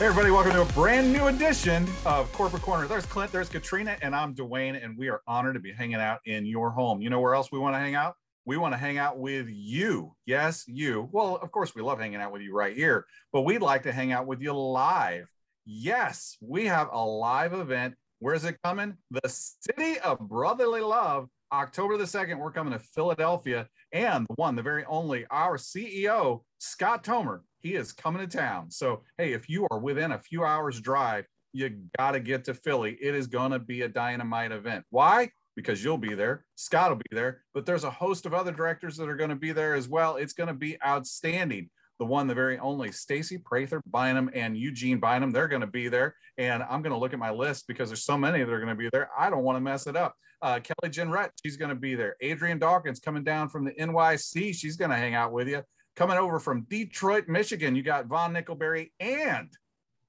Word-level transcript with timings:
Hey, 0.00 0.06
everybody, 0.06 0.30
welcome 0.30 0.52
to 0.52 0.62
a 0.62 0.72
brand 0.72 1.12
new 1.12 1.26
edition 1.26 1.86
of 2.06 2.32
Corporate 2.32 2.62
Corner. 2.62 2.86
There's 2.86 3.04
Clint, 3.04 3.30
there's 3.32 3.50
Katrina, 3.50 3.98
and 4.00 4.16
I'm 4.16 4.34
Dwayne, 4.34 4.82
and 4.82 4.96
we 4.96 5.10
are 5.10 5.20
honored 5.26 5.52
to 5.52 5.60
be 5.60 5.72
hanging 5.72 5.96
out 5.96 6.20
in 6.24 6.46
your 6.46 6.70
home. 6.70 7.02
You 7.02 7.10
know 7.10 7.20
where 7.20 7.34
else 7.34 7.52
we 7.52 7.58
want 7.58 7.74
to 7.74 7.78
hang 7.80 7.96
out? 7.96 8.14
We 8.46 8.56
want 8.56 8.72
to 8.72 8.78
hang 8.78 8.96
out 8.96 9.18
with 9.18 9.46
you. 9.50 10.16
Yes, 10.24 10.64
you. 10.66 11.10
Well, 11.12 11.36
of 11.36 11.52
course, 11.52 11.74
we 11.74 11.82
love 11.82 12.00
hanging 12.00 12.18
out 12.18 12.32
with 12.32 12.40
you 12.40 12.54
right 12.54 12.74
here, 12.74 13.04
but 13.30 13.42
we'd 13.42 13.60
like 13.60 13.82
to 13.82 13.92
hang 13.92 14.10
out 14.10 14.26
with 14.26 14.40
you 14.40 14.54
live. 14.54 15.30
Yes, 15.66 16.38
we 16.40 16.64
have 16.64 16.88
a 16.90 17.04
live 17.04 17.52
event. 17.52 17.94
Where's 18.20 18.46
it 18.46 18.56
coming? 18.64 18.96
The 19.10 19.28
City 19.28 19.98
of 19.98 20.18
Brotherly 20.18 20.80
Love, 20.80 21.28
October 21.52 21.96
the 21.96 22.04
2nd. 22.04 22.38
We're 22.38 22.52
coming 22.52 22.72
to 22.72 22.78
Philadelphia, 22.78 23.68
and 23.92 24.26
the 24.28 24.34
one, 24.34 24.56
the 24.56 24.62
very 24.62 24.84
only, 24.86 25.26
our 25.30 25.56
CEO, 25.56 26.42
Scott 26.58 27.04
Tomer 27.04 27.40
he 27.60 27.74
is 27.74 27.92
coming 27.92 28.26
to 28.26 28.38
town. 28.38 28.70
So, 28.70 29.02
hey, 29.18 29.32
if 29.32 29.48
you 29.48 29.66
are 29.70 29.78
within 29.78 30.12
a 30.12 30.18
few 30.18 30.44
hours 30.44 30.80
drive, 30.80 31.26
you 31.52 31.70
got 31.98 32.12
to 32.12 32.20
get 32.20 32.44
to 32.44 32.54
Philly. 32.54 32.96
It 33.00 33.14
is 33.14 33.26
going 33.26 33.52
to 33.52 33.58
be 33.58 33.82
a 33.82 33.88
dynamite 33.88 34.52
event. 34.52 34.84
Why? 34.90 35.30
Because 35.56 35.84
you'll 35.84 35.98
be 35.98 36.14
there. 36.14 36.44
Scott 36.54 36.90
will 36.90 36.96
be 36.96 37.16
there, 37.16 37.42
but 37.52 37.66
there's 37.66 37.84
a 37.84 37.90
host 37.90 38.24
of 38.24 38.34
other 38.34 38.52
directors 38.52 38.96
that 38.96 39.08
are 39.08 39.16
going 39.16 39.30
to 39.30 39.36
be 39.36 39.52
there 39.52 39.74
as 39.74 39.88
well. 39.88 40.16
It's 40.16 40.32
going 40.32 40.48
to 40.48 40.54
be 40.54 40.78
outstanding. 40.84 41.70
The 42.00 42.06
one, 42.06 42.26
the 42.26 42.34
very 42.34 42.58
only 42.58 42.90
Stacy 42.92 43.36
Prather 43.36 43.82
Bynum 43.86 44.30
and 44.32 44.56
Eugene 44.56 44.98
Bynum, 44.98 45.32
they're 45.32 45.46
going 45.46 45.60
to 45.60 45.66
be 45.66 45.88
there. 45.88 46.16
And 46.38 46.62
I'm 46.62 46.80
going 46.80 46.94
to 46.94 46.98
look 46.98 47.12
at 47.12 47.18
my 47.18 47.30
list 47.30 47.68
because 47.68 47.90
there's 47.90 48.04
so 48.06 48.16
many 48.16 48.42
that 48.42 48.50
are 48.50 48.58
going 48.58 48.70
to 48.70 48.74
be 48.74 48.88
there. 48.90 49.10
I 49.16 49.28
don't 49.28 49.44
want 49.44 49.56
to 49.56 49.60
mess 49.60 49.86
it 49.86 49.96
up. 49.96 50.14
Uh, 50.40 50.60
Kelly 50.60 50.90
Jenrette, 50.90 51.32
she's 51.44 51.58
going 51.58 51.68
to 51.68 51.74
be 51.74 51.94
there. 51.94 52.16
Adrian 52.22 52.58
Dawkins 52.58 53.00
coming 53.00 53.22
down 53.22 53.50
from 53.50 53.66
the 53.66 53.72
NYC, 53.72 54.54
she's 54.54 54.76
going 54.76 54.90
to 54.90 54.96
hang 54.96 55.14
out 55.14 55.30
with 55.30 55.46
you. 55.46 55.62
Coming 55.94 56.16
over 56.16 56.40
from 56.40 56.62
Detroit, 56.70 57.28
Michigan, 57.28 57.76
you 57.76 57.82
got 57.82 58.06
Vaughn 58.06 58.32
Nickelberry 58.32 58.92
and 58.98 59.50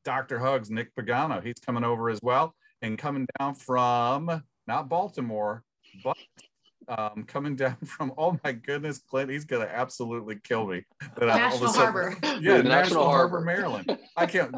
Dr. 0.05 0.39
Hugs, 0.39 0.69
Nick 0.69 0.95
Pagano. 0.95 1.45
He's 1.45 1.59
coming 1.65 1.83
over 1.83 2.09
as 2.09 2.19
well. 2.23 2.55
And 2.81 2.97
coming 2.97 3.27
down 3.37 3.55
from 3.55 4.41
not 4.65 4.87
Baltimore, 4.87 5.65
but 6.05 6.15
um, 6.87 7.23
coming 7.27 7.55
down 7.55 7.77
from 7.85 8.13
oh 8.17 8.37
my 8.43 8.51
goodness, 8.51 8.99
Clint, 8.99 9.29
he's 9.29 9.45
gonna 9.45 9.69
absolutely 9.71 10.37
kill 10.43 10.67
me. 10.67 10.83
National 11.19 11.69
sudden, 11.69 11.93
Harbor. 11.93 12.17
Yeah, 12.23 12.61
National, 12.61 12.63
National 12.63 13.05
Harbor, 13.05 13.37
Harbor, 13.37 13.41
Maryland. 13.41 13.97
I 14.15 14.25
can't. 14.25 14.55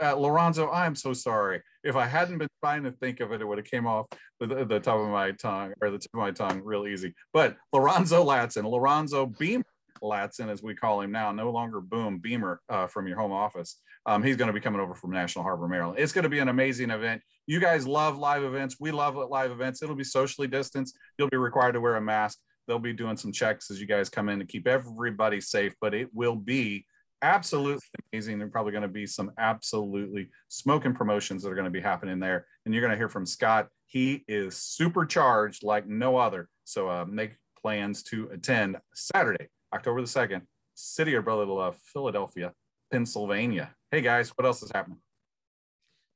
Uh, 0.00 0.16
Lorenzo, 0.16 0.68
I 0.68 0.86
am 0.86 0.96
so 0.96 1.12
sorry. 1.12 1.62
If 1.84 1.94
I 1.94 2.06
hadn't 2.06 2.38
been 2.38 2.48
trying 2.62 2.82
to 2.84 2.92
think 2.92 3.20
of 3.20 3.32
it, 3.32 3.40
it 3.40 3.44
would 3.44 3.58
have 3.58 3.66
came 3.66 3.86
off 3.86 4.06
the, 4.40 4.64
the 4.64 4.80
top 4.80 4.98
of 4.98 5.08
my 5.08 5.30
tongue 5.32 5.72
or 5.80 5.90
the 5.90 5.98
tip 5.98 6.10
of 6.14 6.20
my 6.20 6.32
tongue 6.32 6.62
real 6.64 6.86
easy. 6.86 7.14
But 7.32 7.56
Lorenzo 7.72 8.24
Latson, 8.24 8.68
Lorenzo 8.68 9.26
Beam 9.26 9.62
Latson, 10.02 10.50
as 10.50 10.62
we 10.62 10.74
call 10.74 11.00
him 11.00 11.12
now, 11.12 11.32
no 11.32 11.50
longer 11.50 11.80
Boom 11.80 12.18
Beamer 12.18 12.60
uh, 12.68 12.86
from 12.86 13.06
your 13.06 13.18
home 13.18 13.32
office. 13.32 13.80
Um, 14.06 14.22
he's 14.22 14.36
going 14.36 14.48
to 14.48 14.52
be 14.52 14.60
coming 14.60 14.80
over 14.80 14.94
from 14.94 15.10
National 15.10 15.44
Harbor, 15.44 15.68
Maryland. 15.68 15.98
It's 15.98 16.12
going 16.12 16.24
to 16.24 16.28
be 16.28 16.40
an 16.40 16.48
amazing 16.48 16.90
event. 16.90 17.22
You 17.46 17.60
guys 17.60 17.86
love 17.86 18.16
live 18.16 18.42
events. 18.42 18.76
We 18.80 18.90
love 18.90 19.16
live 19.16 19.50
events. 19.50 19.82
It'll 19.82 19.94
be 19.94 20.04
socially 20.04 20.48
distanced. 20.48 20.96
You'll 21.18 21.28
be 21.28 21.36
required 21.36 21.72
to 21.72 21.80
wear 21.80 21.96
a 21.96 22.00
mask. 22.00 22.38
They'll 22.66 22.78
be 22.78 22.94
doing 22.94 23.16
some 23.16 23.32
checks 23.32 23.70
as 23.70 23.78
you 23.78 23.86
guys 23.86 24.08
come 24.08 24.30
in 24.30 24.38
to 24.38 24.46
keep 24.46 24.66
everybody 24.66 25.40
safe, 25.40 25.74
but 25.80 25.92
it 25.92 26.08
will 26.14 26.36
be 26.36 26.86
absolutely 27.20 27.82
amazing. 28.12 28.38
There's 28.38 28.50
probably 28.50 28.72
going 28.72 28.82
to 28.82 28.88
be 28.88 29.06
some 29.06 29.30
absolutely 29.38 30.30
smoking 30.48 30.94
promotions 30.94 31.42
that 31.42 31.50
are 31.50 31.54
going 31.54 31.66
to 31.66 31.70
be 31.70 31.80
happening 31.80 32.18
there. 32.18 32.46
And 32.64 32.72
you're 32.72 32.80
going 32.80 32.92
to 32.92 32.96
hear 32.96 33.10
from 33.10 33.26
Scott. 33.26 33.68
He 33.86 34.24
is 34.26 34.56
supercharged 34.56 35.62
like 35.62 35.86
no 35.86 36.16
other. 36.16 36.48
So 36.64 36.88
uh, 36.88 37.04
make 37.06 37.36
plans 37.60 38.02
to 38.04 38.28
attend 38.32 38.78
Saturday, 38.94 39.48
October 39.74 40.00
the 40.00 40.06
2nd, 40.06 40.42
City 40.74 41.14
of 41.14 41.24
Brotherly 41.24 41.52
Love, 41.52 41.76
Philadelphia, 41.92 42.52
Pennsylvania. 42.90 43.74
Hey 43.90 44.00
guys, 44.00 44.30
what 44.30 44.46
else 44.46 44.62
is 44.62 44.70
happening? 44.74 44.98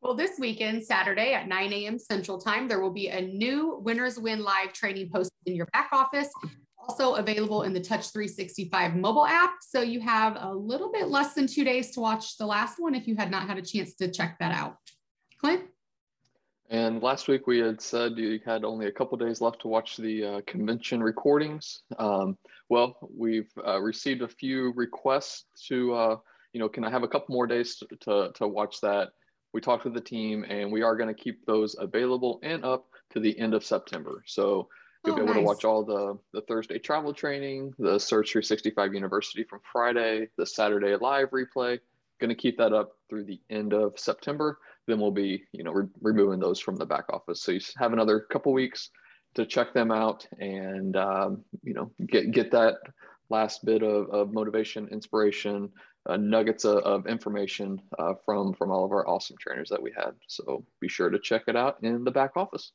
Well, 0.01 0.15
this 0.15 0.39
weekend, 0.39 0.85
Saturday 0.85 1.35
at 1.35 1.49
9 1.49 1.73
a.m. 1.73 1.99
Central 1.99 2.39
Time, 2.39 2.69
there 2.69 2.81
will 2.81 2.93
be 2.93 3.09
a 3.09 3.21
new 3.21 3.81
Winners 3.83 4.17
Win 4.19 4.45
Live 4.45 4.73
training 4.73 5.11
posted 5.13 5.33
in 5.45 5.57
your 5.57 5.67
back 5.73 5.89
office, 5.91 6.29
also 6.79 7.17
available 7.17 7.65
in 7.65 7.73
the 7.73 7.81
Touch 7.81 8.11
365 8.13 8.95
mobile 8.95 9.27
app. 9.27 9.55
So 9.61 9.83
you 9.83 10.01
have 10.01 10.37
a 10.41 10.55
little 10.55 10.93
bit 10.93 11.09
less 11.09 11.35
than 11.35 11.49
two 11.49 11.65
days 11.65 11.91
to 11.93 12.01
watch 12.01 12.37
the 12.37 12.47
last 12.47 12.79
one 12.79 12.95
if 12.95 13.09
you 13.09 13.17
had 13.17 13.31
not 13.33 13.49
had 13.49 13.59
a 13.59 13.63
chance 13.63 13.95
to 13.95 14.09
check 14.09 14.37
that 14.39 14.55
out. 14.55 14.77
Clint? 15.41 15.63
And 16.71 17.03
last 17.03 17.27
week 17.27 17.49
we 17.49 17.59
had 17.59 17.81
said 17.81 18.17
you 18.17 18.39
had 18.45 18.65
only 18.65 18.87
a 18.87 18.93
couple 18.93 19.19
days 19.19 19.41
left 19.41 19.63
to 19.63 19.69
watch 19.69 19.97
the 19.97 20.25
uh, 20.25 20.41
convention 20.47 21.03
recordings. 21.03 21.83
Um, 21.99 22.39
well, 22.69 22.99
we've 23.13 23.51
uh, 23.67 23.81
received 23.81 24.23
a 24.23 24.29
few 24.29 24.73
requests 24.77 25.47
to, 25.67 25.95
uh, 25.95 26.17
you 26.53 26.61
know, 26.61 26.69
can 26.69 26.85
I 26.85 26.91
have 26.91 27.03
a 27.03 27.09
couple 27.09 27.35
more 27.35 27.49
days 27.49 27.77
to, 27.79 27.87
to, 28.03 28.33
to 28.37 28.47
watch 28.47 28.81
that? 28.83 29.09
We 29.53 29.61
talked 29.61 29.85
with 29.85 29.95
the 29.95 30.01
team 30.01 30.45
and 30.49 30.71
we 30.71 30.83
are 30.83 30.97
going 30.97 31.15
to 31.15 31.21
keep 31.21 31.45
those 31.47 31.77
available 31.79 32.41
and 32.43 32.65
up 32.65 32.87
to 33.11 33.21
the 33.21 33.39
end 33.39 33.55
of 33.55 33.65
September. 33.65 34.23
So 34.27 34.69
you'll 35.05 35.15
oh, 35.15 35.17
be 35.17 35.23
able 35.23 35.35
nice. 35.35 35.43
to 35.43 35.47
watch 35.47 35.65
all 35.65 35.85
the, 35.85 36.19
the 36.33 36.43
Thursday 36.43 36.79
travel 36.79 37.15
training, 37.15 37.73
the 37.79 37.99
Surge 37.99 38.33
365 38.33 38.95
University 38.95 39.45
from 39.45 39.61
Friday, 39.73 40.29
the 40.37 40.47
Saturday 40.47 40.95
live 40.97 41.31
replay. 41.31 41.79
Going 42.21 42.31
to 42.31 42.35
keep 42.35 42.59
that 42.59 42.73
up 42.73 42.93
through 43.09 43.25
the 43.25 43.41
end 43.49 43.73
of 43.73 43.99
September 43.99 44.59
then 44.89 44.99
we'll 44.99 45.13
be 45.13 45.45
you 45.53 45.63
know 45.63 45.71
re- 45.71 45.87
removing 46.01 46.41
those 46.41 46.59
from 46.59 46.75
the 46.77 46.87
back 46.87 47.05
office. 47.13 47.43
So 47.43 47.53
you 47.53 47.61
have 47.77 47.93
another 47.93 48.21
couple 48.21 48.53
weeks 48.53 48.91
to 49.35 49.47
check 49.47 49.73
them 49.73 49.93
out 49.93 50.27
and 50.41 50.97
um, 50.97 51.45
you 51.63 51.75
know 51.75 51.93
get 52.07 52.33
get 52.33 52.51
that 52.51 52.77
last 53.31 53.65
bit 53.65 53.83
of, 53.83 54.09
of 54.11 54.33
motivation, 54.33 54.89
inspiration, 54.89 55.71
nuggets 56.17 56.65
of, 56.65 56.79
of 56.79 57.07
information 57.07 57.81
uh, 57.99 58.15
from 58.25 58.55
from 58.55 58.71
all 58.71 58.85
of 58.85 58.93
our 58.93 59.07
awesome 59.09 59.37
trainers 59.39 59.69
that 59.69 59.83
we 59.83 59.93
had. 59.97 60.13
So 60.27 60.65
be 60.81 60.89
sure 60.89 61.11
to 61.11 61.19
check 61.19 61.45
it 61.49 61.57
out 61.57 61.79
in 61.83 62.05
the 62.05 62.11
back 62.11 62.33
office. 62.37 62.73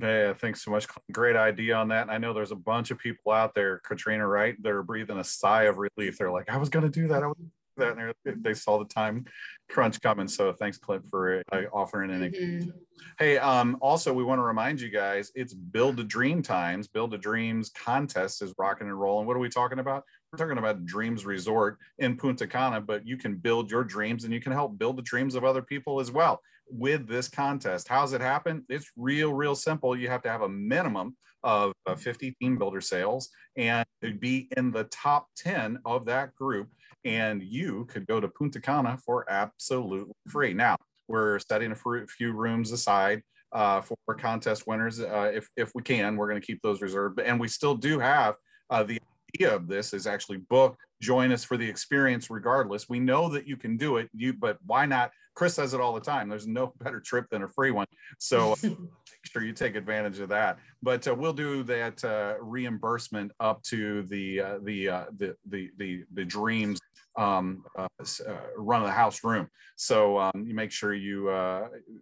Yeah, 0.00 0.34
thanks 0.34 0.64
so 0.64 0.70
much. 0.70 0.86
Great 1.10 1.36
idea 1.36 1.74
on 1.74 1.88
that. 1.88 2.02
And 2.02 2.10
I 2.10 2.18
know 2.18 2.32
there's 2.32 2.52
a 2.52 2.56
bunch 2.56 2.90
of 2.92 2.98
people 2.98 3.32
out 3.32 3.54
there, 3.54 3.78
Katrina, 3.78 4.26
right? 4.26 4.54
They're 4.62 4.84
breathing 4.84 5.18
a 5.18 5.24
sigh 5.24 5.64
of 5.64 5.78
relief. 5.78 6.16
They're 6.16 6.30
like, 6.30 6.48
I 6.48 6.56
was 6.58 6.68
going 6.68 6.84
to 6.84 6.90
do 6.90 7.08
that. 7.08 7.24
I 7.24 7.26
was 7.26 7.36
that 7.80 7.96
and 8.24 8.44
they 8.44 8.54
saw 8.54 8.78
the 8.78 8.84
time 8.84 9.24
crunch 9.68 10.00
coming. 10.00 10.28
So 10.28 10.52
thanks, 10.52 10.78
Clint, 10.78 11.06
for 11.06 11.42
uh, 11.50 11.62
offering 11.72 12.10
it. 12.10 12.32
Mm-hmm. 12.32 12.70
Hey, 13.18 13.38
um, 13.38 13.76
also 13.80 14.12
we 14.12 14.22
want 14.22 14.38
to 14.38 14.44
remind 14.44 14.80
you 14.80 14.90
guys 14.90 15.32
it's 15.34 15.54
Build 15.54 15.98
a 15.98 16.04
Dream 16.04 16.42
times. 16.42 16.86
Build 16.86 17.14
a 17.14 17.18
Dreams 17.18 17.70
contest 17.70 18.42
is 18.42 18.54
rocking 18.58 18.86
and 18.86 19.00
rolling. 19.00 19.26
What 19.26 19.36
are 19.36 19.40
we 19.40 19.48
talking 19.48 19.78
about? 19.78 20.04
Talking 20.36 20.58
about 20.58 20.86
Dreams 20.86 21.26
Resort 21.26 21.78
in 21.98 22.16
Punta 22.16 22.46
Cana, 22.46 22.80
but 22.80 23.04
you 23.04 23.16
can 23.16 23.34
build 23.34 23.68
your 23.68 23.82
dreams 23.82 24.22
and 24.22 24.32
you 24.32 24.40
can 24.40 24.52
help 24.52 24.78
build 24.78 24.96
the 24.96 25.02
dreams 25.02 25.34
of 25.34 25.44
other 25.44 25.60
people 25.60 25.98
as 25.98 26.12
well 26.12 26.40
with 26.68 27.08
this 27.08 27.26
contest. 27.28 27.88
How's 27.88 28.12
it 28.12 28.20
happen? 28.20 28.64
It's 28.68 28.92
real, 28.96 29.32
real 29.34 29.56
simple. 29.56 29.96
You 29.96 30.08
have 30.08 30.22
to 30.22 30.30
have 30.30 30.42
a 30.42 30.48
minimum 30.48 31.16
of 31.42 31.72
uh, 31.86 31.96
50 31.96 32.36
team 32.40 32.58
builder 32.58 32.80
sales 32.80 33.30
and 33.56 33.84
be 34.20 34.48
in 34.56 34.70
the 34.70 34.84
top 34.84 35.26
10 35.36 35.80
of 35.84 36.06
that 36.06 36.36
group 36.36 36.68
and 37.04 37.42
you 37.42 37.86
could 37.86 38.06
go 38.06 38.20
to 38.20 38.28
Punta 38.28 38.60
Cana 38.60 38.98
for 39.04 39.28
absolutely 39.28 40.12
free. 40.28 40.54
Now, 40.54 40.76
we're 41.08 41.40
setting 41.40 41.72
a 41.72 42.06
few 42.06 42.32
rooms 42.32 42.70
aside 42.70 43.22
uh, 43.52 43.80
for 43.80 44.14
contest 44.14 44.68
winners. 44.68 45.00
Uh, 45.00 45.32
if, 45.34 45.48
if 45.56 45.72
we 45.74 45.82
can, 45.82 46.16
we're 46.16 46.28
going 46.28 46.40
to 46.40 46.46
keep 46.46 46.62
those 46.62 46.82
reserved. 46.82 47.18
And 47.18 47.40
we 47.40 47.48
still 47.48 47.74
do 47.74 47.98
have 47.98 48.36
uh, 48.68 48.84
the 48.84 49.00
idea 49.34 49.54
of 49.54 49.66
this 49.66 49.92
is 49.92 50.06
actually 50.06 50.38
book, 50.38 50.76
join 51.00 51.32
us 51.32 51.44
for 51.44 51.56
the 51.56 51.68
experience 51.68 52.30
regardless. 52.30 52.88
We 52.88 53.00
know 53.00 53.28
that 53.30 53.46
you 53.46 53.56
can 53.56 53.76
do 53.76 53.96
it, 53.96 54.08
you 54.14 54.32
but 54.32 54.58
why 54.66 54.86
not? 54.86 55.10
Chris 55.34 55.54
says 55.54 55.74
it 55.74 55.80
all 55.80 55.94
the 55.94 56.00
time. 56.00 56.28
There's 56.28 56.46
no 56.46 56.72
better 56.80 57.00
trip 57.00 57.26
than 57.30 57.42
a 57.42 57.48
free 57.48 57.70
one. 57.70 57.86
So 58.18 58.56
sure 59.24 59.42
you 59.42 59.52
take 59.52 59.76
advantage 59.76 60.18
of 60.18 60.28
that. 60.30 60.58
But 60.82 61.06
uh, 61.06 61.14
we'll 61.14 61.32
do 61.32 61.62
that 61.64 62.02
uh, 62.04 62.34
reimbursement 62.40 63.32
up 63.40 63.62
to 63.64 64.02
the 64.04 64.40
uh, 64.40 64.58
the, 64.62 64.88
uh, 64.88 65.04
the 65.18 65.36
the 65.48 65.70
the 65.78 66.04
the 66.14 66.24
dreams 66.24 66.80
um, 67.18 67.64
uh, 67.76 67.88
uh, 68.26 68.32
run 68.56 68.80
of 68.80 68.86
the 68.86 68.92
house 68.92 69.22
room. 69.24 69.48
So 69.76 70.18
um, 70.18 70.44
you 70.46 70.54
make 70.54 70.70
sure 70.70 70.94
you 70.94 71.30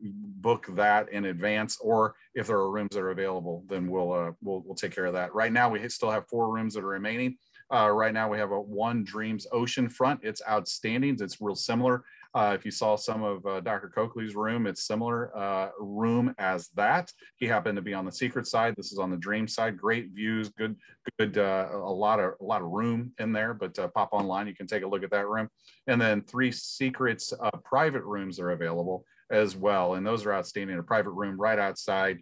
book 0.03 0.67
that 0.71 1.11
in 1.11 1.27
advance, 1.27 1.79
or 1.81 2.15
if 2.35 2.47
there 2.47 2.57
are 2.57 2.71
rooms 2.71 2.91
that 2.93 3.01
are 3.01 3.11
available, 3.11 3.65
then 3.69 3.89
we'll 3.89 4.35
we'll 4.43 4.63
we'll 4.65 4.75
take 4.75 4.95
care 4.95 5.07
of 5.07 5.15
that. 5.15 5.35
Right 5.35 5.53
now, 5.53 5.69
we 5.69 5.89
still 5.89 6.11
have 6.11 6.27
four 6.29 6.53
rooms 6.53 6.75
that 6.75 6.85
are 6.85 6.89
remaining. 6.89 7.37
Right 7.71 8.15
now, 8.15 8.29
we 8.29 8.39
have 8.39 8.53
a 8.53 8.61
one 8.61 9.05
Dreams 9.05 9.47
Ocean 9.53 9.89
Front. 9.89 10.21
It's 10.23 10.43
outstanding. 10.49 11.19
It's 11.21 11.41
real 11.41 11.55
similar 11.57 12.05
uh, 12.35 12.53
if 12.55 12.65
you 12.65 12.71
saw 12.71 12.97
some 12.97 13.23
of 13.23 13.45
uh, 13.47 13.61
Dr. 13.61 13.89
Coakley's 13.89 14.35
room, 14.35 14.67
it's 14.67 14.87
similar 14.87 15.37
uh, 15.37 15.71
room 15.79 16.35
as 16.39 16.69
that. 16.77 17.11
He 17.37 17.47
happened 17.47 17.77
to 17.77 17.83
be 17.83 17.95
on 17.95 18.05
the 18.05 18.13
secret 18.13 18.47
side. 18.47 18.75
This 18.77 18.93
is 18.93 18.99
on 18.99 19.11
the 19.11 19.17
dream 19.17 19.49
side. 19.49 19.79
Great 19.79 20.11
views, 20.11 20.51
good, 20.51 20.77
good, 21.19 21.39
uh, 21.39 21.69
a 21.73 21.77
lot 21.77 22.21
of 22.21 22.35
a 22.41 22.45
lot 22.45 22.61
of 22.61 22.69
room 22.69 23.13
in 23.19 23.33
there. 23.33 23.55
But 23.55 23.79
uh, 23.79 23.89
pop 23.89 24.11
online, 24.13 24.47
you 24.47 24.55
can 24.55 24.67
take 24.67 24.83
a 24.83 24.87
look 24.87 25.03
at 25.03 25.11
that 25.11 25.27
room. 25.27 25.49
And 25.87 26.01
then 26.01 26.23
three 26.23 26.53
secrets 26.53 27.33
uh, 27.41 27.51
private 27.65 28.05
rooms 28.05 28.39
are 28.39 28.51
available 28.51 29.05
as 29.31 29.55
well, 29.55 29.95
and 29.95 30.07
those 30.07 30.25
are 30.25 30.33
outstanding. 30.33 30.79
A 30.79 30.83
private 30.83 31.11
room 31.11 31.39
right 31.39 31.59
outside. 31.59 32.19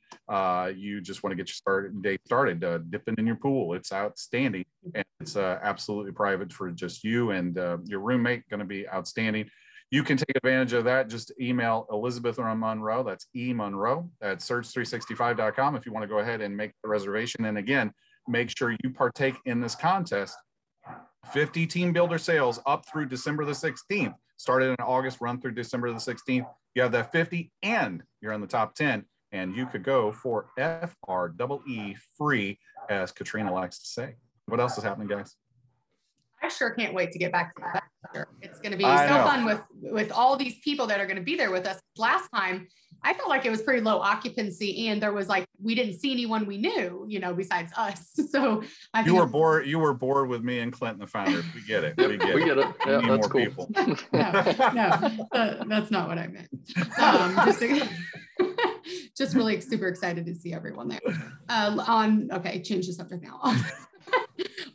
you 0.77 1.01
just 1.01 1.23
want 1.23 1.33
to 1.33 1.37
get 1.37 1.49
your 1.49 1.55
start, 1.55 2.03
day 2.03 2.19
started 2.25 2.61
dipping 2.91 3.15
in 3.19 3.27
your 3.27 3.37
pool. 3.37 3.75
It's 3.75 3.93
outstanding, 3.93 4.65
and 4.95 5.05
it's 5.21 5.37
absolutely 5.37 6.13
private 6.13 6.53
for 6.53 6.71
just 6.71 7.05
you 7.05 7.31
and 7.31 7.57
your 7.87 8.01
roommate. 8.01 8.49
Going 8.49 8.61
to 8.61 8.67
be 8.67 8.89
outstanding 8.89 9.49
you 9.91 10.03
can 10.03 10.17
take 10.17 10.37
advantage 10.37 10.73
of 10.73 10.85
that. 10.85 11.09
Just 11.09 11.33
email 11.41 11.87
Elizabeth 11.91 12.39
Monroe. 12.39 13.03
That's 13.03 13.27
E 13.35 13.53
Monroe 13.53 14.11
at 14.21 14.39
surge365.com 14.39 15.77
if 15.77 15.87
you 15.87 15.93
want 15.93 16.03
to 16.03 16.09
go 16.09 16.19
ahead 16.19 16.41
and 16.41 16.57
make 16.57 16.73
the 16.83 16.89
reservation. 16.89 17.45
And 17.45 17.59
again, 17.59 17.93
make 18.27 18.51
sure 18.57 18.73
you 18.83 18.91
partake 18.91 19.37
in 19.45 19.61
this 19.61 19.75
contest. 19.75 20.37
50 21.33 21.67
team 21.67 21.93
builder 21.93 22.19
sales 22.19 22.61
up 22.67 22.85
through 22.89 23.07
December 23.07 23.45
the 23.45 23.53
16th. 23.53 24.15
Started 24.39 24.71
in 24.71 24.77
August, 24.85 25.21
run 25.21 25.41
through 25.41 25.53
December 25.53 25.91
the 25.93 25.99
16th. 25.99 26.47
You 26.75 26.83
have 26.83 26.93
that 26.93 27.11
50 27.13 27.51
and 27.63 28.03
you're 28.21 28.33
in 28.33 28.41
the 28.41 28.47
top 28.47 28.75
10 28.75 29.05
and 29.33 29.57
you 29.57 29.67
could 29.67 29.83
go 29.83 30.13
for 30.13 30.49
FREE 30.57 31.97
free, 32.17 32.59
as 32.89 33.13
Katrina 33.13 33.53
likes 33.53 33.79
to 33.79 33.87
say. 33.87 34.17
What 34.47 34.61
else 34.61 34.79
is 34.79 34.85
happening, 34.85 35.09
guys? 35.09 35.35
I 36.43 36.49
sure 36.49 36.71
can't 36.71 36.95
wait 36.95 37.13
to 37.13 37.19
get 37.19 37.33
back 37.33 37.55
to 37.57 37.63
that. 37.73 37.85
It's 38.43 38.61
going 38.61 38.73
to 38.73 38.79
be 38.79 38.85
I 38.85 39.09
so 39.09 39.17
know. 39.17 39.25
fun 39.25 39.45
with 39.45 39.61
with 39.93 40.13
all 40.13 40.37
these 40.37 40.59
people 40.61 40.87
that 40.87 41.01
are 41.01 41.07
going 41.07 41.17
to 41.17 41.23
be 41.23 41.37
there 41.37 41.51
with 41.51 41.67
us. 41.67 41.81
Last 41.97 42.29
time, 42.35 42.69
I 43.03 43.15
felt 43.15 43.29
like 43.29 43.47
it 43.47 43.51
was 43.51 43.63
pretty 43.63 43.83
low 43.83 43.99
occupancy, 44.01 44.89
and 44.89 45.01
there 45.01 45.13
was 45.13 45.29
like 45.29 45.47
we 45.63 45.75
didn't 45.75 46.01
see 46.01 46.11
anyone 46.11 46.45
we 46.45 46.59
knew, 46.59 47.07
you 47.09 47.21
know, 47.21 47.35
besides 47.35 47.73
us. 47.77 48.13
So 48.27 48.63
I 48.93 49.03
you 49.03 49.15
were 49.15 49.27
bored. 49.27 49.67
You 49.67 49.79
were 49.79 49.95
bored 49.95 50.29
with 50.29 50.43
me 50.43 50.59
and 50.59 50.73
Clinton, 50.73 51.01
the 51.01 51.07
founder. 51.07 51.43
We 51.55 51.63
get 51.63 51.85
it. 51.85 51.97
We 51.97 52.19
get 52.19 52.29
it. 52.29 52.35
we. 52.35 52.45
Get 52.45 52.59
it. 52.59 52.67
Yeah, 52.87 52.99
need 52.99 53.07
more 53.07 53.19
cool. 53.21 53.41
people. 53.41 53.71
no, 54.13 54.43
no, 54.75 55.29
uh, 55.33 55.65
that's 55.65 55.91
not 55.91 56.09
what 56.09 56.19
I 56.19 56.27
meant. 56.27 56.49
Um, 56.99 57.35
just, 57.47 57.63
just 59.17 59.35
really 59.35 59.61
super 59.61 59.87
excited 59.89 60.27
to 60.27 60.35
see 60.35 60.53
everyone 60.53 60.89
there. 60.89 61.01
Uh, 61.49 61.83
on 61.87 62.31
okay, 62.33 62.61
change 62.63 62.89
the 62.89 62.93
subject 62.93 63.23
now. 63.23 63.41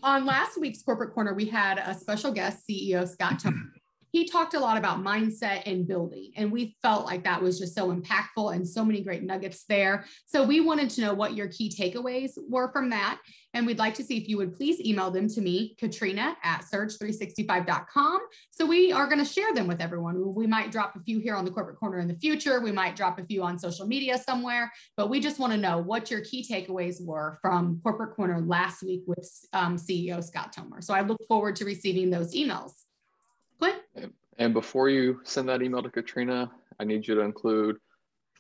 On 0.04 0.26
last 0.26 0.60
week's 0.60 0.82
Corporate 0.82 1.14
Corner, 1.14 1.34
we 1.34 1.46
had 1.46 1.78
a 1.78 1.94
special 1.94 2.32
guest, 2.32 2.68
CEO 2.68 3.08
Scott 3.08 3.40
Tomer. 3.40 3.70
He 4.12 4.28
talked 4.28 4.54
a 4.54 4.60
lot 4.60 4.78
about 4.78 5.04
mindset 5.04 5.64
and 5.66 5.88
building, 5.88 6.32
and 6.36 6.52
we 6.52 6.76
felt 6.82 7.06
like 7.06 7.24
that 7.24 7.42
was 7.42 7.60
just 7.60 7.76
so 7.76 7.94
impactful 7.94 8.54
and 8.54 8.68
so 8.68 8.84
many 8.84 9.02
great 9.02 9.24
nuggets 9.24 9.64
there. 9.70 10.06
So 10.26 10.44
we 10.44 10.60
wanted 10.60 10.90
to 10.92 11.02
know 11.02 11.14
what 11.14 11.36
your 11.36 11.48
key 11.48 11.70
takeaways 11.70 12.32
were 12.50 12.72
from 12.72 12.90
that. 12.90 13.20
And 13.54 13.66
we'd 13.66 13.80
like 13.80 13.94
to 13.96 14.04
see 14.04 14.18
if 14.18 14.30
you 14.30 14.38
would 14.38 14.54
please 14.54 14.80
email 14.80 15.12
them 15.12 15.28
to 15.30 15.42
me, 15.42 15.76
Katrina 15.78 16.36
at 16.44 16.64
surge365.com. 16.72 18.20
So 18.52 18.66
we 18.66 18.92
are 18.92 19.08
going 19.08 19.20
to 19.20 19.26
share 19.26 19.54
them 19.54 19.68
with 19.68 19.82
everyone. 19.82 20.34
We 20.34 20.48
might 20.48 20.72
drop 20.72 20.96
a 20.96 21.00
few 21.00 21.20
here 21.20 21.36
on 21.36 21.44
the 21.44 21.52
corporate 21.52 21.78
corner 21.78 22.00
in 22.00 22.08
the 22.08 22.16
future. 22.16 22.62
We 22.62 22.72
might 22.72 22.96
drop 22.96 23.20
a 23.20 23.26
few 23.26 23.44
on 23.44 23.60
social 23.60 23.86
media 23.86 24.18
somewhere, 24.18 24.72
but 24.96 25.10
we 25.10 25.20
just 25.20 25.40
want 25.40 25.54
to 25.54 25.58
know 25.58 25.80
what 25.80 26.10
your 26.10 26.22
key 26.22 26.46
takeaways 26.50 27.04
were 27.04 27.40
from 27.42 27.80
corporate 27.84 28.16
corner 28.16 28.40
last 28.40 28.84
week 28.84 29.04
with 29.06 29.30
um, 29.54 29.78
CEO 29.78 30.24
Scott 30.24 30.56
Tomer. 30.56 30.84
So 30.84 30.94
I 30.94 31.02
look 31.02 31.20
forward 31.28 31.56
to 31.58 31.66
receiving 31.66 32.10
those 32.10 32.34
emails. 32.34 32.72
And 34.42 34.56
before 34.56 34.90
you 34.90 35.22
send 35.24 35.48
that 35.50 35.62
email 35.62 35.84
to 35.84 35.90
Katrina, 35.92 36.50
I 36.80 36.84
need 36.84 37.08
you 37.08 37.14
to 37.14 37.22
include 37.22 37.78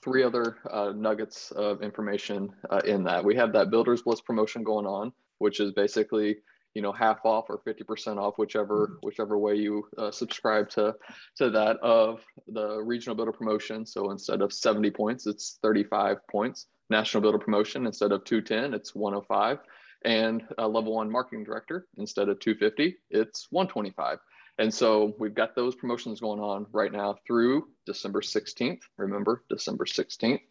three 0.04 0.24
other 0.24 0.58
uh, 0.72 0.94
nuggets 0.96 1.52
of 1.52 1.84
information 1.84 2.50
uh, 2.72 2.82
in 2.86 3.04
that. 3.04 3.24
We 3.24 3.36
have 3.36 3.54
that 3.54 3.70
Builders 3.70 4.02
Bliss 4.02 4.20
promotion 4.20 4.64
going 4.64 4.88
on, 4.88 5.14
which 5.38 5.60
is 5.60 5.74
basically 5.74 6.38
you 6.74 6.82
know 6.82 6.92
half 6.92 7.20
off 7.24 7.46
or 7.50 7.60
50% 7.68 8.18
off 8.18 8.40
whichever 8.40 8.98
whichever 9.04 9.38
way 9.38 9.56
you 9.56 9.88
uh, 10.00 10.10
subscribe 10.10 10.70
to 10.70 10.96
to 11.38 11.52
that 11.52 11.78
of 11.84 12.22
the 12.48 12.82
regional 12.82 13.16
builder 13.16 13.32
promotion. 13.32 13.86
So 13.86 14.10
instead 14.10 14.42
of 14.42 14.52
70 14.52 14.90
points 14.90 15.28
it's 15.28 15.60
35 15.62 16.18
points. 16.32 16.66
National 16.90 17.22
builder 17.22 17.38
promotion 17.38 17.86
instead 17.86 18.12
of 18.12 18.24
210 18.24 18.74
it's 18.74 18.96
105 18.96 19.60
and 20.04 20.44
a 20.58 20.68
level 20.68 20.96
one 20.96 21.12
marketing 21.12 21.44
director 21.44 21.86
instead 21.98 22.28
of 22.28 22.40
250 22.40 22.98
it's 23.12 23.48
125 23.52 24.18
and 24.62 24.72
so 24.72 25.16
we've 25.18 25.34
got 25.34 25.56
those 25.56 25.74
promotions 25.74 26.20
going 26.20 26.40
on 26.40 26.68
right 26.72 26.92
now 26.92 27.16
through 27.26 27.68
December 27.88 28.22
16th. 28.22 28.82
Remember, 28.96 29.44
December 29.50 29.86
16th. 29.86 30.42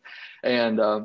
And 0.43 0.81
uh, 0.81 1.03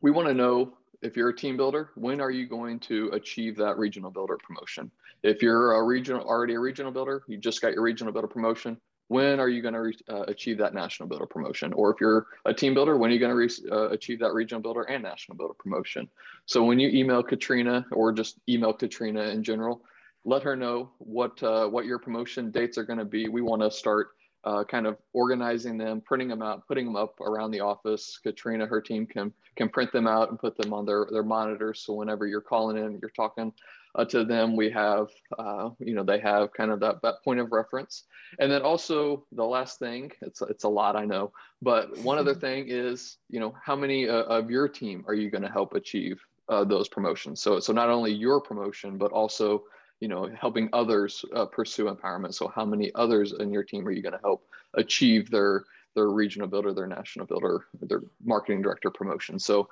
we 0.00 0.12
want 0.12 0.28
to 0.28 0.34
know 0.34 0.74
if 1.02 1.16
you're 1.16 1.30
a 1.30 1.36
team 1.36 1.56
builder, 1.56 1.90
when 1.96 2.20
are 2.20 2.30
you 2.30 2.46
going 2.46 2.78
to 2.80 3.08
achieve 3.14 3.56
that 3.56 3.78
regional 3.78 4.12
builder 4.12 4.38
promotion? 4.40 4.92
If 5.24 5.42
you're 5.42 5.72
a 5.72 5.82
regional 5.82 6.22
already 6.22 6.54
a 6.54 6.60
regional 6.60 6.92
builder, 6.92 7.24
you 7.26 7.36
just 7.36 7.60
got 7.62 7.72
your 7.72 7.82
regional 7.82 8.12
builder 8.12 8.28
promotion. 8.28 8.80
When 9.08 9.40
are 9.40 9.48
you 9.48 9.60
going 9.60 9.74
to 9.74 10.14
uh, 10.14 10.22
achieve 10.28 10.58
that 10.58 10.72
national 10.72 11.08
builder 11.08 11.26
promotion? 11.26 11.72
Or 11.72 11.92
if 11.92 12.00
you're 12.00 12.28
a 12.44 12.54
team 12.54 12.74
builder, 12.74 12.96
when 12.96 13.10
are 13.10 13.14
you 13.14 13.18
going 13.18 13.48
to 13.48 13.72
uh, 13.72 13.88
achieve 13.88 14.20
that 14.20 14.34
regional 14.34 14.62
builder 14.62 14.82
and 14.82 15.02
national 15.02 15.36
builder 15.36 15.54
promotion? 15.58 16.08
So 16.46 16.62
when 16.62 16.78
you 16.78 16.90
email 16.90 17.24
Katrina 17.24 17.86
or 17.90 18.12
just 18.12 18.38
email 18.48 18.72
Katrina 18.72 19.22
in 19.22 19.42
general, 19.42 19.82
let 20.24 20.42
her 20.42 20.56
know 20.56 20.90
what 20.98 21.42
uh, 21.42 21.66
what 21.66 21.86
your 21.86 21.98
promotion 21.98 22.50
dates 22.50 22.78
are 22.78 22.84
going 22.84 22.98
to 22.98 23.04
be. 23.04 23.28
We 23.28 23.42
want 23.42 23.62
to 23.62 23.70
start 23.70 24.10
uh, 24.44 24.64
kind 24.64 24.86
of 24.86 24.96
organizing 25.12 25.76
them, 25.76 26.00
printing 26.00 26.28
them 26.28 26.42
out, 26.42 26.66
putting 26.66 26.86
them 26.86 26.96
up 26.96 27.20
around 27.20 27.50
the 27.50 27.60
office. 27.60 28.18
Katrina, 28.22 28.66
her 28.66 28.80
team 28.80 29.06
can 29.06 29.32
can 29.56 29.68
print 29.68 29.92
them 29.92 30.06
out 30.06 30.30
and 30.30 30.38
put 30.38 30.56
them 30.56 30.72
on 30.72 30.86
their 30.86 31.06
their 31.10 31.22
monitors. 31.22 31.80
So 31.80 31.94
whenever 31.94 32.26
you're 32.26 32.40
calling 32.40 32.78
in, 32.78 32.98
you're 33.00 33.10
talking 33.10 33.52
uh, 33.94 34.04
to 34.06 34.24
them. 34.24 34.56
We 34.56 34.70
have 34.70 35.08
uh, 35.38 35.70
you 35.78 35.94
know 35.94 36.02
they 36.02 36.20
have 36.20 36.52
kind 36.52 36.70
of 36.70 36.80
that 36.80 37.02
that 37.02 37.22
point 37.24 37.40
of 37.40 37.52
reference. 37.52 38.04
And 38.38 38.50
then 38.50 38.62
also 38.62 39.24
the 39.32 39.44
last 39.44 39.78
thing, 39.78 40.12
it's 40.22 40.42
it's 40.42 40.64
a 40.64 40.68
lot 40.68 40.96
I 40.96 41.04
know, 41.04 41.32
but 41.60 41.96
one 41.98 42.18
other 42.18 42.34
thing 42.46 42.66
is 42.68 43.18
you 43.28 43.40
know 43.40 43.54
how 43.62 43.76
many 43.76 44.08
uh, 44.08 44.22
of 44.22 44.50
your 44.50 44.68
team 44.68 45.04
are 45.06 45.14
you 45.14 45.30
going 45.30 45.42
to 45.42 45.50
help 45.50 45.74
achieve 45.74 46.20
uh, 46.48 46.64
those 46.64 46.88
promotions? 46.88 47.42
So 47.42 47.60
so 47.60 47.72
not 47.72 47.90
only 47.90 48.12
your 48.12 48.40
promotion, 48.40 48.96
but 48.96 49.12
also 49.12 49.64
you 50.00 50.08
know 50.08 50.28
helping 50.38 50.68
others 50.72 51.24
uh, 51.34 51.46
pursue 51.46 51.86
empowerment. 51.86 52.34
So 52.34 52.48
how 52.48 52.64
many 52.64 52.90
others 52.94 53.32
in 53.38 53.52
your 53.52 53.62
team 53.62 53.86
are 53.86 53.92
you 53.92 54.02
going 54.02 54.14
to 54.14 54.20
help 54.24 54.46
achieve 54.74 55.30
their 55.30 55.64
their 55.94 56.08
regional 56.08 56.48
builder 56.48 56.72
their 56.72 56.86
national 56.86 57.26
builder 57.26 57.66
their 57.80 58.02
marketing 58.24 58.62
director 58.62 58.90
promotion? 58.90 59.38
So 59.38 59.68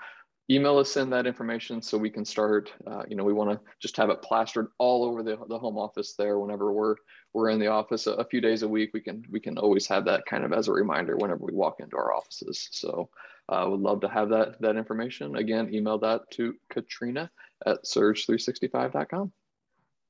email 0.50 0.78
us 0.78 0.96
in 0.96 1.10
that 1.10 1.26
information 1.26 1.82
so 1.82 1.98
we 1.98 2.10
can 2.10 2.24
start 2.24 2.72
uh, 2.86 3.02
you 3.08 3.16
know 3.16 3.24
we 3.24 3.32
want 3.32 3.50
to 3.50 3.60
just 3.80 3.96
have 3.96 4.10
it 4.10 4.22
plastered 4.22 4.68
all 4.78 5.04
over 5.04 5.22
the, 5.22 5.38
the 5.48 5.58
home 5.58 5.78
office 5.78 6.14
there 6.14 6.38
whenever 6.38 6.72
we're 6.72 6.96
we're 7.32 7.50
in 7.50 7.58
the 7.58 7.66
office. 7.66 8.06
A, 8.06 8.12
a, 8.12 8.24
few 8.24 8.40
days 8.40 8.62
a 8.62 8.68
week 8.68 8.90
we 8.92 9.00
can 9.00 9.24
we 9.30 9.40
can 9.40 9.56
always 9.56 9.86
have 9.86 10.04
that 10.04 10.26
kind 10.26 10.44
of 10.44 10.52
as 10.52 10.68
a 10.68 10.72
reminder 10.72 11.16
whenever 11.16 11.44
we 11.44 11.52
walk 11.52 11.80
into 11.80 11.96
our 11.96 12.14
offices. 12.14 12.68
So 12.72 13.08
I 13.48 13.62
uh, 13.62 13.70
would 13.70 13.80
love 13.80 14.02
to 14.02 14.08
have 14.08 14.28
that 14.28 14.60
that 14.60 14.76
information. 14.76 15.36
Again 15.36 15.74
email 15.74 15.98
that 15.98 16.30
to 16.32 16.54
katrina 16.70 17.30
at 17.66 17.84
surge365.com 17.84 19.32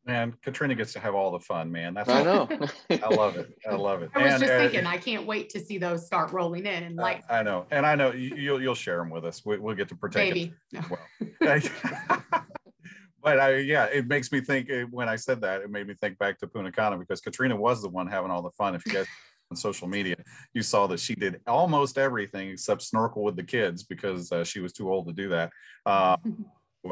Man, 0.08 0.34
Katrina 0.42 0.74
gets 0.74 0.94
to 0.94 1.00
have 1.00 1.14
all 1.14 1.30
the 1.30 1.38
fun, 1.38 1.70
man. 1.70 1.92
That's 1.92 2.08
I 2.08 2.22
know. 2.22 2.48
I 2.90 3.14
love 3.14 3.36
it. 3.36 3.52
I 3.70 3.74
love 3.76 4.02
it. 4.02 4.10
I 4.14 4.22
was 4.22 4.32
and, 4.32 4.42
just 4.42 4.52
thinking, 4.54 4.86
I 4.86 4.96
can't 4.96 5.26
wait 5.26 5.50
to 5.50 5.60
see 5.60 5.76
those 5.76 6.06
start 6.06 6.32
rolling 6.32 6.64
in. 6.64 6.82
And 6.82 6.96
like, 6.96 7.22
I 7.30 7.42
know, 7.42 7.66
and 7.70 7.84
I 7.84 7.94
know 7.94 8.12
you'll 8.12 8.62
you'll 8.62 8.74
share 8.74 8.96
them 8.96 9.10
with 9.10 9.26
us. 9.26 9.44
We, 9.44 9.58
will 9.58 9.74
get 9.74 9.90
to 9.90 9.94
protect 9.94 10.34
Maybe. 10.34 10.54
No. 10.72 10.80
Well, 10.88 10.98
but 13.22 13.38
I 13.38 13.56
yeah, 13.56 13.84
it 13.84 14.08
makes 14.08 14.32
me 14.32 14.40
think 14.40 14.70
eh, 14.70 14.84
when 14.84 15.10
I 15.10 15.16
said 15.16 15.42
that, 15.42 15.60
it 15.60 15.70
made 15.70 15.86
me 15.86 15.92
think 15.92 16.16
back 16.16 16.38
to 16.38 16.46
Punta 16.46 16.72
Cana 16.72 16.96
because 16.96 17.20
Katrina 17.20 17.54
was 17.54 17.82
the 17.82 17.90
one 17.90 18.06
having 18.06 18.30
all 18.30 18.40
the 18.40 18.50
fun. 18.52 18.74
If 18.74 18.86
you 18.86 18.94
guys 18.94 19.06
on 19.50 19.58
social 19.58 19.88
media, 19.88 20.16
you 20.54 20.62
saw 20.62 20.86
that 20.86 21.00
she 21.00 21.16
did 21.16 21.38
almost 21.46 21.98
everything 21.98 22.48
except 22.48 22.80
snorkel 22.80 23.24
with 23.24 23.36
the 23.36 23.44
kids 23.44 23.82
because 23.82 24.32
uh, 24.32 24.42
she 24.42 24.60
was 24.60 24.72
too 24.72 24.90
old 24.90 25.06
to 25.08 25.12
do 25.12 25.28
that. 25.28 25.50
Uh, 25.84 26.16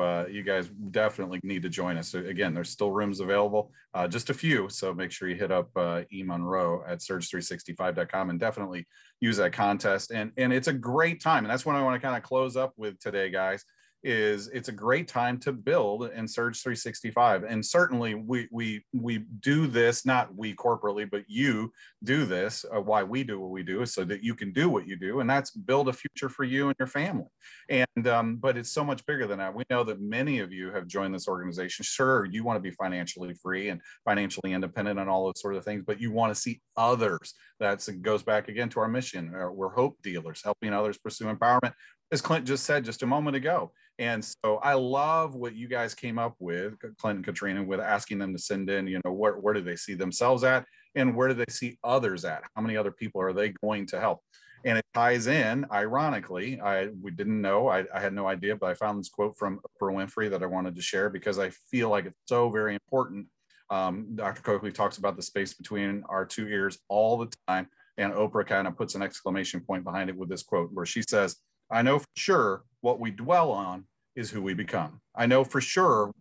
uh, 0.01 0.27
you 0.31 0.43
guys 0.43 0.69
definitely 0.91 1.41
need 1.43 1.63
to 1.63 1.69
join 1.69 1.97
us. 1.97 2.09
So 2.09 2.21
again, 2.21 2.55
there's 2.55 2.71
still 2.71 2.91
rooms 2.91 3.21
available, 3.21 3.73
uh, 3.95 4.09
just 4.09 4.31
a 4.31 4.35
few. 4.35 4.69
So 4.69 4.95
make 4.95 5.11
sure 5.11 5.29
you 5.29 5.37
hit 5.37 5.53
up 5.53 5.71
uh, 5.77 6.03
E 6.13 6.23
Monroe 6.23 6.85
at 6.87 6.99
surge365.com 6.99 8.31
and 8.31 8.41
definitely 8.41 8.87
use 9.21 9.37
that 9.39 9.53
contest. 9.53 10.11
And, 10.11 10.33
and 10.37 10.53
it's 10.53 10.69
a 10.69 10.73
great 10.73 11.21
time. 11.23 11.45
And 11.45 11.51
that's 11.51 11.67
what 11.67 11.77
I 11.77 11.83
want 11.83 12.01
to 12.01 12.07
kind 12.07 12.17
of 12.17 12.23
close 12.23 12.57
up 12.57 12.73
with 12.77 12.99
today, 12.99 13.31
guys 13.31 13.65
is 14.07 14.47
it's 14.49 14.69
a 14.69 14.73
great 14.73 15.09
time 15.09 15.37
to 15.37 15.53
build 15.53 16.05
in 16.15 16.29
Surge 16.29 16.63
365. 16.63 17.43
And 17.43 17.65
certainly 17.65 18.15
we 18.15 18.47
we 18.53 18.85
we 18.95 19.19
do 19.41 19.67
this, 19.67 20.07
not 20.07 20.35
we 20.37 20.55
corporately, 20.55 21.11
but 21.11 21.25
you 21.27 21.73
do 22.05 22.25
this. 22.25 22.65
Uh, 22.73 22.81
why 22.81 23.03
we 23.03 23.25
do 23.25 23.41
what 23.41 23.51
we 23.51 23.65
do 23.65 23.83
is 23.83 23.93
so 23.93 24.05
that 24.05 24.23
you 24.23 24.37
can 24.37 24.53
do 24.53 24.71
what 24.71 24.87
you 24.87 24.95
do, 24.95 25.19
and 25.19 25.29
that's 25.29 25.51
build 25.51 25.89
a 25.89 25.93
future 25.93 26.29
for 26.29 26.45
you 26.45 26.69
and 26.69 26.77
your 26.79 26.87
family. 26.87 27.27
And 27.69 28.07
um, 28.07 28.37
but 28.37 28.57
it's 28.57 28.71
so 28.71 28.85
much 28.85 29.05
bigger 29.07 29.27
than 29.27 29.39
that. 29.39 29.55
We 29.55 29.65
know 29.71 29.83
that 29.83 30.01
many 30.01 30.39
of 30.39 30.53
you 30.53 30.71
have 30.71 30.87
joined 30.87 31.13
this 31.13 31.27
organization. 31.27 31.83
Sure, 31.83 32.25
you 32.25 32.45
want 32.45 32.59
to 32.59 32.61
be 32.61 32.71
financially 32.71 33.35
free 33.35 33.71
and 33.71 33.81
financially 34.05 34.53
independent 34.53 35.01
and 35.01 35.11
all 35.11 35.25
those 35.25 35.41
sort 35.41 35.57
of 35.57 35.65
things, 35.65 35.83
but 35.85 36.01
you 36.01 36.13
want 36.13 36.33
to 36.33 36.41
see 36.41 36.61
others. 36.77 37.35
That 37.59 37.85
goes 38.03 38.23
back 38.23 38.49
again 38.49 38.69
to 38.71 38.81
our 38.81 38.89
mission. 38.89 39.33
We're 39.33 39.71
hope 39.71 39.97
dealers, 40.03 40.43
helping 40.45 40.73
others 40.73 40.99
pursue 40.99 41.25
empowerment 41.25 41.73
as 42.13 42.21
Clint 42.21 42.47
just 42.47 42.65
said 42.65 42.85
just 42.85 43.03
a 43.03 43.07
moment 43.07 43.37
ago. 43.37 43.73
And 43.99 44.25
so 44.25 44.57
I 44.63 44.75
love 44.75 45.35
what 45.35 45.55
you 45.55 45.69
guys 45.69 45.95
came 45.95 46.19
up 46.19 46.37
with, 46.39 46.75
Clint 46.99 47.17
and 47.17 47.25
Katrina, 47.25 47.63
with 47.63 47.81
asking 47.81 48.19
them 48.19 48.33
to 48.35 48.39
send 48.39 48.69
in, 48.71 48.87
you 48.87 49.01
know, 49.05 49.13
where, 49.13 49.35
where 49.35 49.55
do 49.55 49.63
they 49.63 49.77
see 49.77 49.95
themselves 49.95 50.45
at 50.45 50.67
and 50.95 51.17
where 51.17 51.29
do 51.29 51.35
they 51.35 51.51
see 51.51 51.79
others 51.83 52.25
at? 52.25 52.43
How 52.55 52.63
many 52.63 52.77
other 52.77 52.91
people 52.91 53.21
are 53.23 53.33
they 53.33 53.55
going 53.63 53.87
to 53.87 54.01
help? 54.01 54.21
And 54.65 54.79
it 54.79 54.85
ties 54.95 55.27
in, 55.29 55.67
ironically, 55.73 56.61
I 56.61 56.89
we 57.01 57.11
didn't 57.13 57.41
know, 57.41 57.69
I, 57.69 57.85
I 57.95 58.01
had 58.01 58.13
no 58.13 58.27
idea, 58.27 58.57
but 58.57 58.71
I 58.71 58.75
found 58.75 58.99
this 58.99 59.09
quote 59.09 59.37
from 59.37 59.61
Oprah 59.81 59.95
Winfrey 59.95 60.31
that 60.31 60.43
I 60.43 60.47
wanted 60.47 60.75
to 60.75 60.83
share 60.83 61.09
because 61.09 61.39
I 61.39 61.51
feel 61.71 61.89
like 61.89 62.07
it's 62.07 62.19
so 62.27 62.51
very 62.51 62.75
important 62.75 63.29
Um, 63.71 64.15
Dr. 64.15 64.43
Coakley 64.43 64.73
talks 64.73 64.99
about 64.99 65.17
the 65.17 65.23
space 65.23 65.55
between 65.55 66.05
our 66.09 66.25
two 66.25 66.47
ears 66.49 66.79
all 66.89 67.17
the 67.19 67.33
time. 67.49 67.69
And 67.99 68.13
Oprah 68.13 68.47
kind 68.47 68.69
of 68.69 68.77
puts 68.77 68.95
an 68.95 69.03
exclamation 69.03 69.61
point 69.61 69.83
behind 69.83 70.11
it 70.11 70.17
with 70.17 70.29
this 70.29 70.43
quote 70.43 70.71
where 70.73 70.87
she 70.87 71.03
says, 71.09 71.37
I 71.71 71.83
know 71.83 71.99
for 71.99 72.07
sure 72.17 72.63
what 72.81 73.01
we 73.01 73.11
dwell 73.11 73.51
on 73.51 73.85
is 74.15 74.31
who 74.31 74.41
we 74.41 74.55
become. 74.55 75.01
I 75.15 75.27
know 75.27 75.45
for 75.45 75.61
sure 75.61 76.13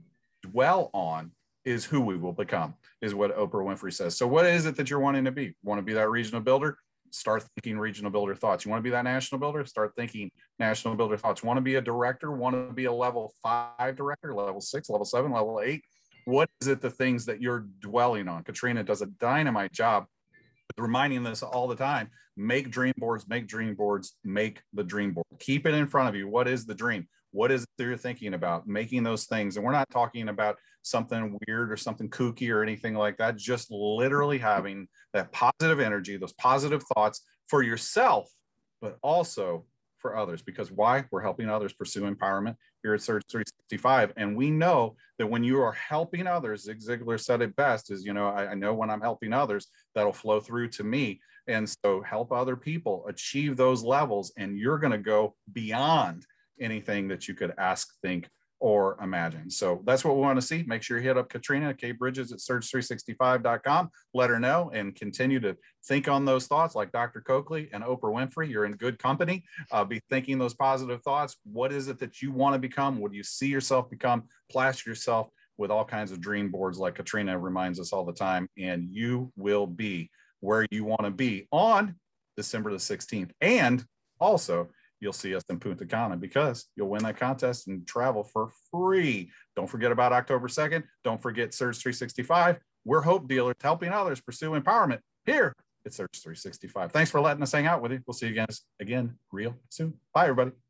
dwell 0.41 0.89
on 0.93 1.31
is 1.63 1.85
who 1.85 2.01
we 2.01 2.17
will 2.17 2.33
become, 2.33 2.75
is 3.01 3.15
what 3.15 3.35
Oprah 3.35 3.65
Winfrey 3.65 3.93
says. 3.93 4.17
So, 4.17 4.27
what 4.27 4.45
is 4.45 4.65
it 4.65 4.75
that 4.77 4.89
you're 4.89 4.99
wanting 4.99 5.25
to 5.25 5.31
be? 5.31 5.55
Want 5.63 5.79
to 5.79 5.83
be 5.83 5.93
that 5.93 6.09
regional 6.09 6.41
builder? 6.41 6.77
Start 7.11 7.43
thinking 7.55 7.79
regional 7.79 8.11
builder 8.11 8.35
thoughts. 8.35 8.65
You 8.65 8.71
want 8.71 8.79
to 8.79 8.83
be 8.83 8.89
that 8.89 9.03
national 9.03 9.39
builder? 9.39 9.65
Start 9.65 9.93
thinking 9.95 10.31
national 10.59 10.95
builder 10.95 11.17
thoughts. 11.17 11.43
Want 11.43 11.57
to 11.57 11.61
be 11.61 11.75
a 11.75 11.81
director? 11.81 12.31
Want 12.31 12.55
to 12.55 12.73
be 12.73 12.85
a 12.85 12.91
level 12.91 13.33
five 13.41 13.95
director, 13.95 14.33
level 14.33 14.61
six, 14.61 14.89
level 14.89 15.05
seven, 15.05 15.31
level 15.31 15.61
eight? 15.63 15.83
What 16.25 16.49
is 16.61 16.67
it 16.67 16.81
the 16.81 16.89
things 16.89 17.25
that 17.25 17.41
you're 17.41 17.67
dwelling 17.79 18.27
on? 18.27 18.43
Katrina 18.43 18.83
does 18.83 19.01
a 19.01 19.05
dynamite 19.05 19.71
job 19.71 20.05
reminding 20.77 21.23
this 21.23 21.41
all 21.41 21.67
the 21.67 21.75
time 21.75 22.09
make 22.37 22.69
dream 22.69 22.93
boards 22.97 23.27
make 23.27 23.47
dream 23.47 23.75
boards 23.75 24.15
make 24.23 24.61
the 24.73 24.83
dream 24.83 25.13
board. 25.13 25.25
Keep 25.39 25.65
it 25.65 25.73
in 25.73 25.87
front 25.87 26.09
of 26.09 26.15
you. 26.15 26.27
What 26.27 26.47
is 26.47 26.65
the 26.65 26.75
dream? 26.75 27.07
What 27.31 27.51
is 27.51 27.63
it 27.63 27.83
you're 27.83 27.97
thinking 27.97 28.33
about? 28.33 28.67
Making 28.67 29.03
those 29.03 29.25
things. 29.25 29.57
And 29.57 29.65
we're 29.65 29.71
not 29.71 29.89
talking 29.89 30.29
about 30.29 30.57
something 30.83 31.37
weird 31.47 31.71
or 31.71 31.77
something 31.77 32.09
kooky 32.09 32.53
or 32.53 32.63
anything 32.63 32.95
like 32.95 33.17
that. 33.17 33.35
Just 33.37 33.71
literally 33.71 34.37
having 34.37 34.87
that 35.13 35.31
positive 35.31 35.79
energy 35.79 36.17
those 36.17 36.33
positive 36.33 36.83
thoughts 36.93 37.21
for 37.47 37.61
yourself 37.61 38.29
but 38.81 38.97
also 39.01 39.65
for 39.97 40.15
others. 40.15 40.41
Because 40.41 40.71
why? 40.71 41.05
We're 41.11 41.21
helping 41.21 41.49
others 41.49 41.73
pursue 41.73 42.03
empowerment 42.03 42.55
here 42.83 42.93
at 42.93 43.01
Surge 43.01 43.23
365 43.31 44.13
and 44.15 44.37
we 44.37 44.51
know 44.51 44.95
that 45.17 45.25
when 45.25 45.43
you 45.43 45.59
are 45.59 45.71
helping 45.71 46.27
others 46.27 46.63
zig 46.63 46.79
ziglar 46.79 47.19
said 47.19 47.41
it 47.41 47.55
best 47.55 47.91
is 47.91 48.05
you 48.05 48.13
know 48.13 48.27
I, 48.27 48.51
I 48.51 48.53
know 48.53 48.75
when 48.75 48.91
i'm 48.91 49.01
helping 49.01 49.33
others 49.33 49.67
that'll 49.95 50.13
flow 50.13 50.39
through 50.39 50.69
to 50.69 50.83
me 50.83 51.19
and 51.47 51.69
so 51.83 52.01
help 52.01 52.31
other 52.31 52.55
people 52.55 53.05
achieve 53.07 53.57
those 53.57 53.83
levels 53.83 54.31
and 54.37 54.57
you're 54.57 54.79
going 54.79 54.91
to 54.91 54.97
go 54.97 55.35
beyond 55.53 56.25
anything 56.59 57.07
that 57.09 57.27
you 57.27 57.33
could 57.33 57.53
ask 57.57 57.93
think 58.01 58.27
or 58.59 58.97
imagine. 59.01 59.49
So 59.49 59.81
that's 59.85 60.05
what 60.05 60.15
we 60.15 60.21
want 60.21 60.39
to 60.39 60.45
see. 60.45 60.63
Make 60.65 60.81
sure 60.81 60.97
you 60.97 61.03
hit 61.03 61.17
up 61.17 61.29
Katrina 61.29 61.73
K 61.73 61.91
Bridges 61.91 62.31
at 62.31 62.39
surge365.com. 62.39 63.89
Let 64.13 64.29
her 64.29 64.39
know 64.39 64.71
and 64.73 64.95
continue 64.95 65.39
to 65.41 65.57
think 65.85 66.07
on 66.07 66.25
those 66.25 66.47
thoughts 66.47 66.73
like 66.73 66.91
Dr. 66.91 67.21
Coakley 67.21 67.69
and 67.73 67.83
Oprah 67.83 68.13
Winfrey. 68.13 68.49
You're 68.49 68.65
in 68.65 68.73
good 68.73 68.97
company. 68.97 69.43
Uh, 69.71 69.83
be 69.83 70.01
thinking 70.09 70.39
those 70.39 70.53
positive 70.53 71.01
thoughts. 71.03 71.35
What 71.43 71.73
is 71.73 71.89
it 71.89 71.99
that 71.99 72.21
you 72.21 72.31
want 72.31 72.53
to 72.53 72.59
become? 72.59 72.99
What 72.99 73.11
do 73.11 73.17
you 73.17 73.23
see 73.23 73.47
yourself 73.47 73.89
become? 73.89 74.23
Plaster 74.49 74.89
yourself 74.89 75.29
with 75.57 75.71
all 75.71 75.85
kinds 75.85 76.11
of 76.11 76.21
dream 76.21 76.49
boards 76.49 76.79
like 76.79 76.95
Katrina 76.95 77.37
reminds 77.37 77.79
us 77.79 77.93
all 77.93 78.05
the 78.05 78.13
time. 78.13 78.47
And 78.57 78.89
you 78.89 79.31
will 79.35 79.67
be 79.67 80.09
where 80.45 80.65
you 80.71 80.85
want 80.85 81.03
to 81.03 81.11
be 81.11 81.47
on 81.51 81.95
December 82.37 82.71
the 82.71 82.77
16th. 82.77 83.31
And 83.41 83.83
also, 84.19 84.69
you'll 84.99 85.13
see 85.13 85.35
us 85.35 85.43
in 85.49 85.59
Punta 85.59 85.85
Cana 85.85 86.15
because 86.15 86.65
you'll 86.75 86.89
win 86.89 87.03
that 87.03 87.17
contest 87.17 87.67
and 87.67 87.85
travel 87.85 88.23
for 88.23 88.51
free. 88.71 89.31
Don't 89.55 89.69
forget 89.69 89.91
about 89.91 90.13
October 90.13 90.47
2nd. 90.47 90.83
Don't 91.03 91.21
forget 91.21 91.53
Surge 91.53 91.77
365. 91.77 92.59
We're 92.85 93.01
hope 93.01 93.27
dealers 93.27 93.55
helping 93.61 93.89
others 93.89 94.21
pursue 94.21 94.51
empowerment 94.51 94.99
here 95.25 95.53
at 95.85 95.93
Surge 95.93 96.21
365. 96.21 96.91
Thanks 96.91 97.11
for 97.11 97.19
letting 97.19 97.43
us 97.43 97.51
hang 97.51 97.67
out 97.67 97.81
with 97.81 97.91
you. 97.91 97.99
We'll 98.05 98.13
see 98.13 98.27
you 98.27 98.33
guys 98.35 98.61
again 98.79 99.17
real 99.31 99.55
soon. 99.69 99.95
Bye, 100.13 100.23
everybody. 100.23 100.64